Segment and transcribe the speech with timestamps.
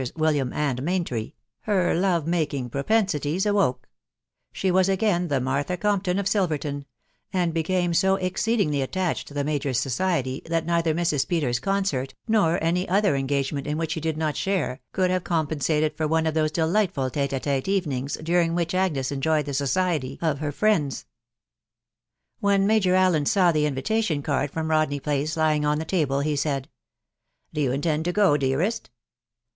[0.17, 3.87] William and Maintry, her loving making propensities awoke;
[4.51, 6.85] she was again the Martha Compton of Silrerton;
[7.31, 11.27] sad hettne so exceedingly attached to the majors society, diat neither Mrs.
[11.27, 15.95] Peters's concert, nor any other engagement In which he did not share, could have compensated
[15.95, 19.51] for one of those dehght fu\ t£te & t$te evenings during which Agnes enjoyed die
[19.51, 21.05] society of her friends.
[22.39, 26.21] When Major Allen saw the invitation card frcqa Bofljaef I Place lying on the table,
[26.21, 26.69] he said,
[27.53, 28.89] —"Do you intend to go, dearest?"